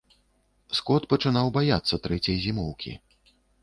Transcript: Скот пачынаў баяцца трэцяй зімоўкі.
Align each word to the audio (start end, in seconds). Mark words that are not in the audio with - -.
Скот 0.77 1.05
пачынаў 1.13 1.53
баяцца 1.61 2.03
трэцяй 2.09 2.43
зімоўкі. 2.51 2.91